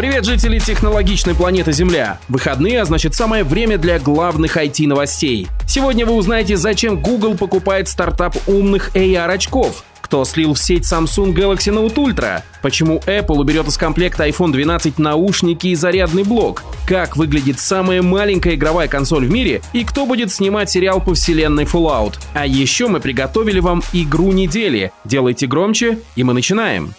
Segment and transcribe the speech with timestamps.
[0.00, 2.18] Привет, жители технологичной планеты Земля!
[2.26, 5.46] Выходные, а значит самое время для главных IT-новостей.
[5.68, 11.70] Сегодня вы узнаете, зачем Google покупает стартап умных AR-очков, кто слил в сеть Samsung Galaxy
[11.70, 17.60] Note Ultra, почему Apple уберет из комплекта iPhone 12 наушники и зарядный блок, как выглядит
[17.60, 22.14] самая маленькая игровая консоль в мире и кто будет снимать сериал по вселенной Fallout.
[22.32, 24.92] А еще мы приготовили вам игру недели.
[25.04, 26.94] Делайте громче, и мы начинаем.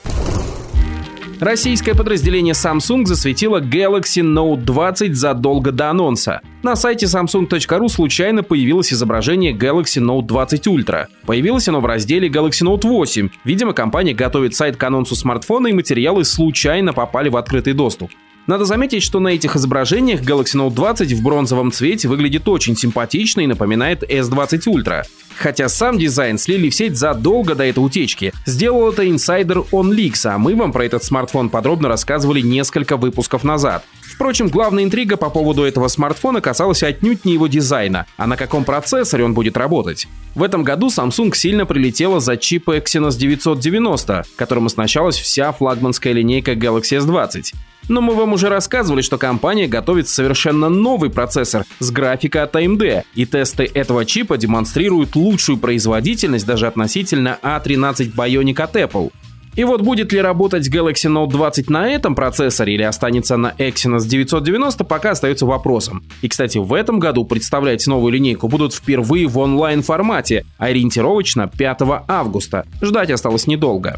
[1.41, 6.41] Российское подразделение Samsung засветило Galaxy Note 20 задолго до анонса.
[6.61, 11.07] На сайте samsung.ru случайно появилось изображение Galaxy Note 20 Ultra.
[11.25, 13.29] Появилось оно в разделе Galaxy Note 8.
[13.43, 18.11] Видимо, компания готовит сайт к анонсу смартфона и материалы случайно попали в открытый доступ.
[18.51, 23.39] Надо заметить, что на этих изображениях Galaxy Note 20 в бронзовом цвете выглядит очень симпатично
[23.39, 25.03] и напоминает S20 Ultra.
[25.37, 28.33] Хотя сам дизайн слили в сеть задолго до этой утечки.
[28.45, 33.85] Сделал это инсайдер OnLeaks, а мы вам про этот смартфон подробно рассказывали несколько выпусков назад.
[34.21, 38.65] Впрочем, главная интрига по поводу этого смартфона касалась отнюдь не его дизайна, а на каком
[38.65, 40.07] процессоре он будет работать.
[40.35, 46.51] В этом году Samsung сильно прилетела за чип Exynos 990, которым оснащалась вся флагманская линейка
[46.51, 47.55] Galaxy S20.
[47.89, 53.01] Но мы вам уже рассказывали, что компания готовит совершенно новый процессор с графикой от AMD,
[53.15, 59.11] и тесты этого чипа демонстрируют лучшую производительность даже относительно A13 а Bionic от Apple.
[59.55, 64.05] И вот будет ли работать Galaxy Note 20 на этом процессоре или останется на Exynos
[64.07, 66.03] 990, пока остается вопросом.
[66.21, 72.65] И, кстати, в этом году представлять новую линейку будут впервые в онлайн-формате, ориентировочно 5 августа.
[72.81, 73.97] Ждать осталось недолго.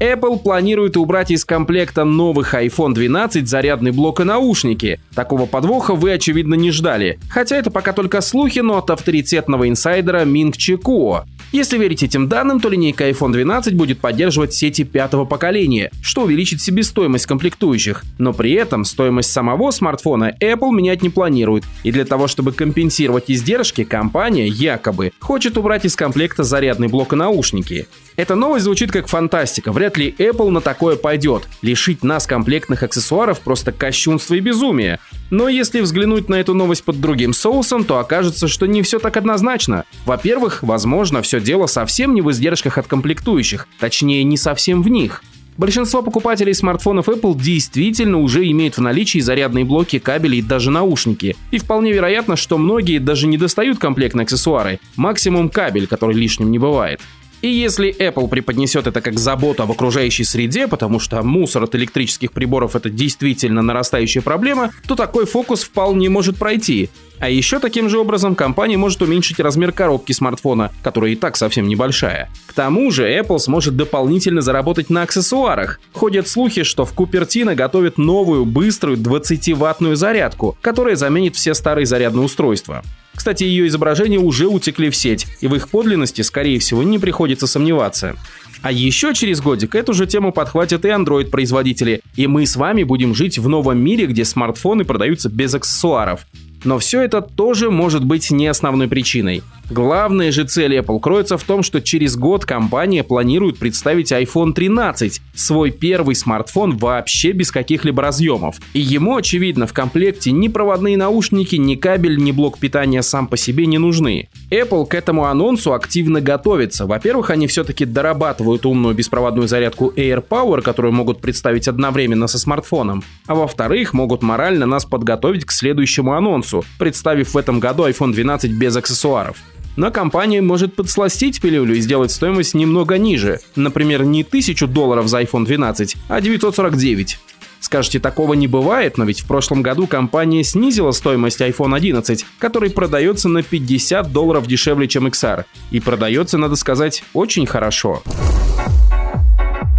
[0.00, 4.98] Apple планирует убрать из комплекта новых iPhone 12 зарядный блок и наушники.
[5.14, 7.18] Такого подвоха вы, очевидно, не ждали.
[7.28, 11.26] Хотя это пока только слухи, но от авторитетного инсайдера Минг Чекуо.
[11.52, 16.60] Если верить этим данным, то линейка iPhone 12 будет поддерживать сети пятого поколения, что увеличит
[16.60, 18.04] себестоимость комплектующих.
[18.18, 21.64] Но при этом стоимость самого смартфона Apple менять не планирует.
[21.82, 27.16] И для того, чтобы компенсировать издержки, компания якобы хочет убрать из комплекта зарядный блок и
[27.16, 27.88] наушники.
[28.14, 29.72] Эта новость звучит как фантастика.
[29.72, 31.48] Вряд ли Apple на такое пойдет.
[31.62, 35.00] Лишить нас комплектных аксессуаров просто кощунство и безумие.
[35.30, 39.16] Но если взглянуть на эту новость под другим соусом, то окажется, что не все так
[39.16, 39.84] однозначно.
[40.04, 45.22] Во-первых, возможно, все дело совсем не в издержках от комплектующих, точнее, не совсем в них.
[45.56, 51.36] Большинство покупателей смартфонов Apple действительно уже имеют в наличии зарядные блоки, кабели и даже наушники.
[51.50, 54.80] И вполне вероятно, что многие даже не достают комплектные аксессуары.
[54.96, 57.00] Максимум кабель, который лишним не бывает.
[57.42, 62.32] И если Apple преподнесет это как заботу об окружающей среде, потому что мусор от электрических
[62.32, 66.90] приборов это действительно нарастающая проблема, то такой фокус вполне может пройти.
[67.18, 71.68] А еще таким же образом компания может уменьшить размер коробки смартфона, которая и так совсем
[71.68, 72.30] небольшая.
[72.46, 75.80] К тому же Apple сможет дополнительно заработать на аксессуарах.
[75.92, 82.24] Ходят слухи, что в Купертино готовят новую быструю 20-ваттную зарядку, которая заменит все старые зарядные
[82.24, 82.82] устройства.
[83.20, 87.46] Кстати, ее изображения уже утекли в сеть, и в их подлинности, скорее всего, не приходится
[87.46, 88.16] сомневаться.
[88.62, 93.14] А еще через годик эту же тему подхватят и Android-производители, и мы с вами будем
[93.14, 96.20] жить в новом мире, где смартфоны продаются без аксессуаров.
[96.64, 99.42] Но все это тоже может быть не основной причиной.
[99.70, 105.22] Главная же цель Apple кроется в том, что через год компания планирует представить iPhone 13,
[105.32, 108.56] свой первый смартфон вообще без каких-либо разъемов.
[108.74, 113.36] И ему, очевидно, в комплекте ни проводные наушники, ни кабель, ни блок питания сам по
[113.36, 114.28] себе не нужны.
[114.50, 116.86] Apple к этому анонсу активно готовится.
[116.86, 123.04] Во-первых, они все-таки дорабатывают умную беспроводную зарядку AirPower, которую могут представить одновременно со смартфоном.
[123.28, 128.50] А во-вторых, могут морально нас подготовить к следующему анонсу, представив в этом году iPhone 12
[128.50, 129.36] без аксессуаров.
[129.80, 133.40] Но компания может подсластить пилюлю и сделать стоимость немного ниже.
[133.56, 137.18] Например, не 1000 долларов за iPhone 12, а 949.
[137.60, 142.68] Скажете, такого не бывает, но ведь в прошлом году компания снизила стоимость iPhone 11, который
[142.68, 145.46] продается на 50 долларов дешевле, чем XR.
[145.70, 148.02] И продается, надо сказать, очень хорошо.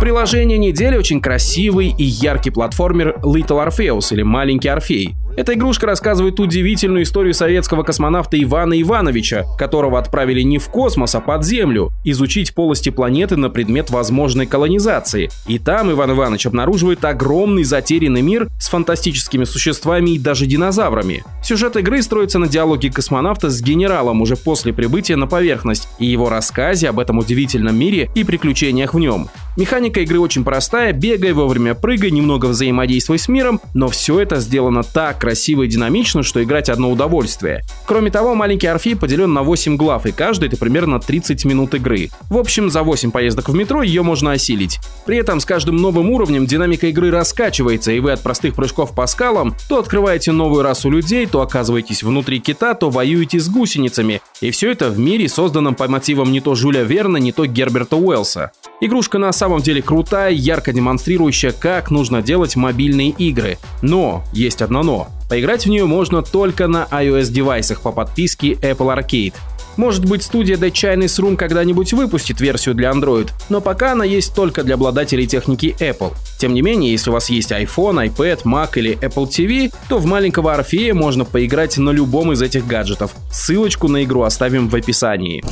[0.02, 5.14] Приложение недели очень красивый и яркий платформер Little Orpheus или Маленький Орфей.
[5.38, 11.22] Эта игрушка рассказывает удивительную историю советского космонавта Ивана Ивановича, которого отправили не в космос, а
[11.22, 15.30] под Землю, изучить полости планеты на предмет возможной колонизации.
[15.48, 21.24] И там Иван Иванович обнаруживает огромный затерянный мир с фантастическими существами и даже динозаврами.
[21.44, 26.30] Сюжет игры строится на диалоге космонавта с генералом уже после прибытия на поверхность и его
[26.30, 29.30] рассказе об этом удивительном мире и приключениях в нем.
[29.58, 34.82] Механика игры очень простая, бегай вовремя, прыгай, немного взаимодействуй с миром, но все это сделано
[34.84, 37.62] так красиво и динамично, что играть одно удовольствие.
[37.86, 42.10] Кроме того, маленький Арфи поделен на 8 глав, и каждый это примерно 30 минут игры.
[42.30, 44.80] В общем, за 8 поездок в метро ее можно осилить.
[45.06, 49.06] При этом с каждым новым уровнем динамика игры раскачивается, и вы от простых прыжков по
[49.06, 54.22] скалам то открываете новую расу людей, то оказываетесь внутри кита, то воюете с гусеницами.
[54.42, 57.96] И все это в мире, созданном по мотивам не то Жюля Верна, не то Герберта
[57.96, 58.52] Уэллса.
[58.82, 63.60] Игрушка на самом деле крутая, ярко демонстрирующая, как нужно делать мобильные игры.
[63.84, 65.10] Но, есть одно но.
[65.30, 69.36] Поиграть в нее можно только на iOS-девайсах по подписке Apple Arcade.
[69.82, 74.36] Может быть, студия The Chinese Room когда-нибудь выпустит версию для Android, но пока она есть
[74.36, 76.14] только для обладателей техники Apple.
[76.38, 80.06] Тем не менее, если у вас есть iPhone, iPad, Mac или Apple TV, то в
[80.06, 83.16] маленького Орфея можно поиграть на любом из этих гаджетов.
[83.32, 85.44] Ссылочку на игру оставим в описании.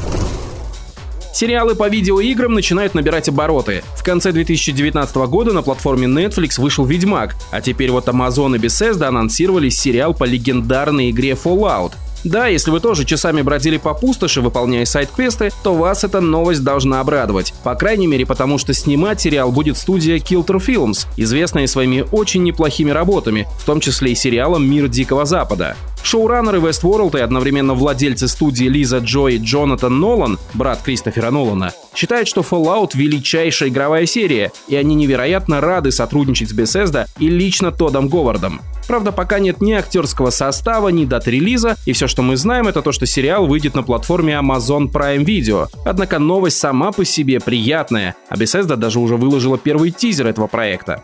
[1.33, 3.81] Сериалы по видеоиграм начинают набирать обороты.
[3.97, 9.05] В конце 2019 года на платформе Netflix вышел «Ведьмак», а теперь вот Amazon и Bethesda
[9.05, 11.93] анонсировали сериал по легендарной игре Fallout.
[12.23, 16.99] Да, если вы тоже часами бродили по пустоши, выполняя сайт-квесты, то вас эта новость должна
[16.99, 17.53] обрадовать.
[17.63, 22.91] По крайней мере, потому что снимать сериал будет студия Kilter Films, известная своими очень неплохими
[22.91, 25.75] работами, в том числе и сериалом «Мир Дикого Запада».
[26.03, 32.27] Шоураннеры Westworld и одновременно владельцы студии Лиза Джо и Джонатан Нолан, брат Кристофера Нолана, считают,
[32.27, 38.07] что Fallout— величайшая игровая серия, и они невероятно рады сотрудничать с Bethesda и лично Тодом
[38.07, 38.61] Говардом.
[38.87, 42.81] Правда, пока нет ни актерского состава, ни дат релиза, и все, что мы знаем, это
[42.81, 45.67] то, что сериал выйдет на платформе Amazon Prime Video.
[45.85, 51.03] Однако новость сама по себе приятная, а Bethesda даже уже выложила первый тизер этого проекта.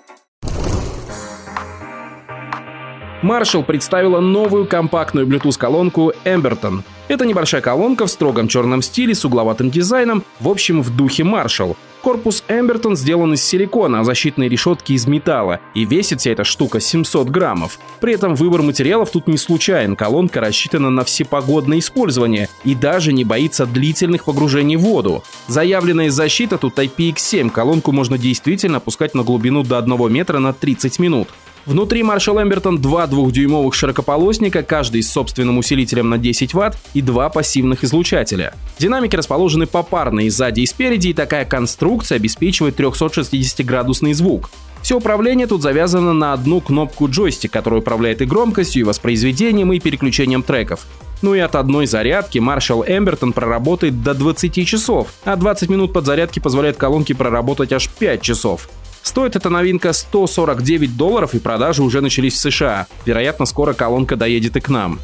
[3.26, 6.84] Marshall представила новую компактную Bluetooth-колонку Emberton.
[7.08, 11.76] Это небольшая колонка в строгом черном стиле с угловатым дизайном, в общем, в духе Marshall.
[12.04, 16.80] Корпус Emberton сделан из силикона, а защитные решетки из металла, и весит вся эта штука
[16.80, 17.80] 700 граммов.
[18.00, 23.24] При этом выбор материалов тут не случайен, колонка рассчитана на всепогодное использование и даже не
[23.24, 25.24] боится длительных погружений в воду.
[25.48, 31.00] Заявленная защита тут IPX7, колонку можно действительно опускать на глубину до 1 метра на 30
[31.00, 31.30] минут.
[31.66, 37.30] Внутри Marshall Emberton два двухдюймовых широкополосника, каждый с собственным усилителем на 10 Вт и два
[37.30, 38.54] пассивных излучателя.
[38.78, 44.52] Динамики расположены попарно и сзади и спереди, и такая конструкция обеспечивает 360-градусный звук.
[44.84, 49.80] Все управление тут завязано на одну кнопку джойстик, которая управляет и громкостью, и воспроизведением, и
[49.80, 50.82] переключением треков.
[51.24, 56.40] Ну и от одной зарядки Marshall Emberton проработает до 20 часов, а 20 минут подзарядки
[56.40, 58.70] позволяет колонке проработать аж 5 часов.
[59.06, 62.88] Стоит эта новинка 149 долларов и продажи уже начались в США.
[63.06, 65.00] Вероятно, скоро колонка доедет и к нам.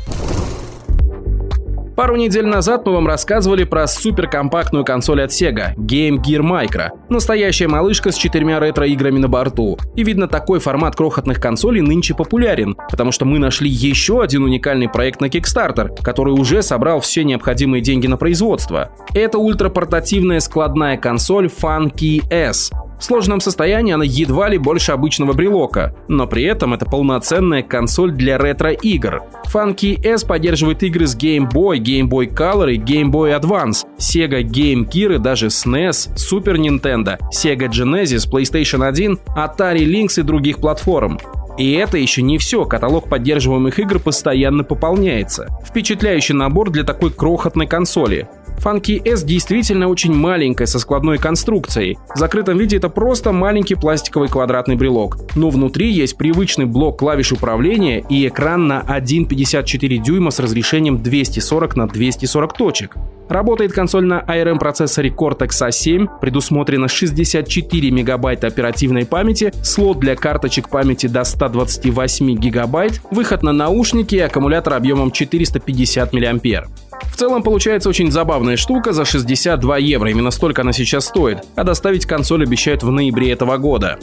[1.95, 6.89] Пару недель назад мы вам рассказывали про суперкомпактную консоль от Sega Game Gear Micro.
[7.09, 9.77] Настоящая малышка с четырьмя ретро-играми на борту.
[9.95, 14.89] И видно, такой формат крохотных консолей нынче популярен, потому что мы нашли еще один уникальный
[14.89, 18.89] проект на Kickstarter, который уже собрал все необходимые деньги на производство.
[19.13, 22.71] Это ультрапортативная складная консоль Funky S.
[23.01, 28.11] В сложном состоянии она едва ли больше обычного брелока, но при этом это полноценная консоль
[28.11, 29.23] для ретро-игр.
[29.51, 34.43] Funky S поддерживает игры с Game Boy, Game Boy Color и Game Boy Advance, Sega
[34.43, 40.57] Game Gear и даже SNES, Super Nintendo, Sega Genesis, PlayStation 1, Atari Lynx и других
[40.57, 41.17] платформ.
[41.57, 45.47] И это еще не все, каталог поддерживаемых игр постоянно пополняется.
[45.65, 48.29] Впечатляющий набор для такой крохотной консоли.
[48.63, 51.97] Funky S действительно очень маленькая, со складной конструкцией.
[52.13, 55.17] В закрытом виде это просто маленький пластиковый квадратный брелок.
[55.35, 61.75] Но внутри есть привычный блок клавиш управления и экран на 1,54 дюйма с разрешением 240
[61.75, 62.95] на 240 точек.
[63.29, 70.69] Работает консоль на ARM процессоре Cortex A7, предусмотрено 64 мегабайта оперативной памяти, слот для карточек
[70.69, 76.67] памяти до 128 гигабайт, выход на наушники и аккумулятор объемом 450 мАh.
[77.09, 81.63] В целом получается очень забавная штука за 62 евро, именно столько она сейчас стоит, а
[81.63, 83.99] доставить консоль обещают в ноябре этого года.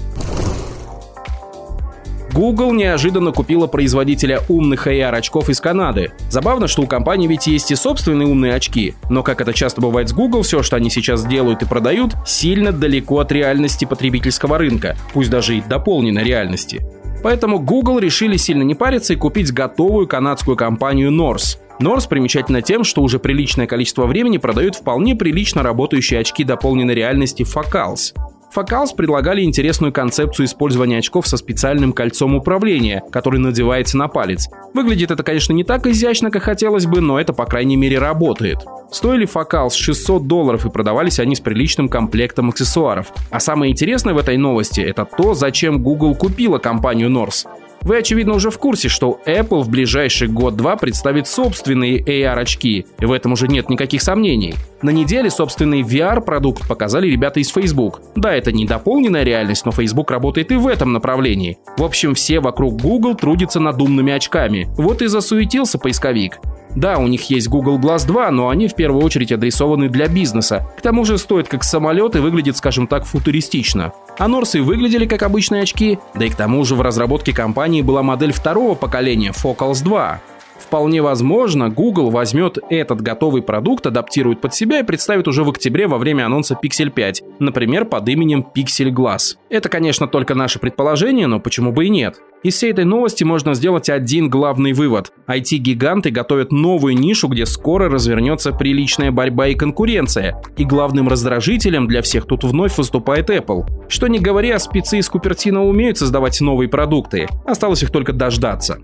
[2.32, 6.12] Google неожиданно купила производителя умных AR-очков из Канады.
[6.30, 10.10] Забавно, что у компании ведь есть и собственные умные очки, но как это часто бывает
[10.10, 14.96] с Google, все, что они сейчас делают и продают, сильно далеко от реальности потребительского рынка,
[15.12, 16.80] пусть даже и дополненной реальности.
[17.24, 21.58] Поэтому Google решили сильно не париться и купить готовую канадскую компанию Norse.
[21.80, 27.42] Норс примечательна тем, что уже приличное количество времени продают вполне прилично работающие очки дополненной реальности
[27.42, 28.14] Focals.
[28.54, 34.48] Focals предлагали интересную концепцию использования очков со специальным кольцом управления, который надевается на палец.
[34.74, 38.58] Выглядит это, конечно, не так изящно, как хотелось бы, но это, по крайней мере, работает.
[38.90, 43.12] Стоили Focals 600 долларов и продавались они с приличным комплектом аксессуаров.
[43.30, 47.46] А самое интересное в этой новости– это то, зачем Google купила компанию Norse.
[47.82, 53.12] Вы, очевидно, уже в курсе, что Apple в ближайший год-два представит собственные AR-очки, и в
[53.12, 54.54] этом уже нет никаких сомнений.
[54.82, 58.02] На неделе собственный VR-продукт показали ребята из Facebook.
[58.14, 61.58] Да, это не дополненная реальность, но Facebook работает и в этом направлении.
[61.76, 64.68] В общем, все вокруг Google трудятся над умными очками.
[64.76, 66.38] Вот и засуетился поисковик.
[66.74, 70.66] Да, у них есть Google Glass 2, но они в первую очередь адресованы для бизнеса.
[70.76, 73.92] К тому же стоят как самолет и выглядят, скажем так, футуристично.
[74.18, 78.02] А Норсы выглядели как обычные очки, да и к тому же в разработке компании была
[78.02, 80.20] модель второго поколения Focals 2.
[80.58, 85.86] Вполне возможно, Google возьмет этот готовый продукт, адаптирует под себя и представит уже в октябре
[85.86, 89.36] во время анонса Pixel 5, например, под именем Pixel Glass.
[89.48, 92.20] Это, конечно, только наше предположение, но почему бы и нет?
[92.42, 95.12] Из всей этой новости можно сделать один главный вывод.
[95.26, 100.40] IT-гиганты готовят новую нишу, где скоро развернется приличная борьба и конкуренция.
[100.56, 103.64] И главным раздражителем для всех тут вновь выступает Apple.
[103.88, 107.26] Что не говоря, спецы из Купертино умеют создавать новые продукты.
[107.44, 108.78] Осталось их только дождаться.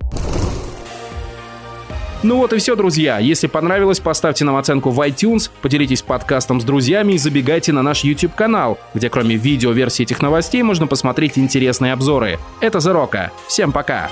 [2.24, 3.18] Ну вот и все, друзья.
[3.18, 8.02] Если понравилось, поставьте нам оценку в iTunes, поделитесь подкастом с друзьями и забегайте на наш
[8.02, 12.38] YouTube-канал, где кроме видео-версии этих новостей можно посмотреть интересные обзоры.
[12.62, 13.30] Это Зерока.
[13.46, 14.10] Всем пока!